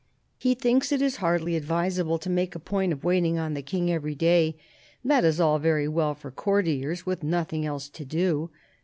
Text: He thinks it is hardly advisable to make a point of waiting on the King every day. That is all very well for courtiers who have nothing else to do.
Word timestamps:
He 0.39 0.55
thinks 0.55 0.91
it 0.91 0.99
is 0.99 1.17
hardly 1.17 1.55
advisable 1.55 2.17
to 2.17 2.27
make 2.27 2.55
a 2.55 2.59
point 2.59 2.91
of 2.91 3.03
waiting 3.03 3.37
on 3.37 3.53
the 3.53 3.61
King 3.61 3.91
every 3.91 4.15
day. 4.15 4.57
That 5.05 5.23
is 5.23 5.39
all 5.39 5.59
very 5.59 5.87
well 5.87 6.15
for 6.15 6.31
courtiers 6.31 7.01
who 7.01 7.11
have 7.11 7.21
nothing 7.21 7.67
else 7.67 7.87
to 7.89 8.03
do. 8.03 8.49